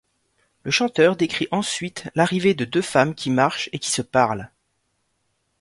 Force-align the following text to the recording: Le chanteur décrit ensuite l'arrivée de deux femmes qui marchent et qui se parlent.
Le 0.63 0.71
chanteur 0.71 1.15
décrit 1.15 1.47
ensuite 1.51 2.09
l'arrivée 2.15 2.55
de 2.55 2.65
deux 2.65 2.81
femmes 2.81 3.13
qui 3.13 3.29
marchent 3.29 3.69
et 3.71 3.77
qui 3.77 3.91
se 3.91 4.01
parlent. 4.01 4.49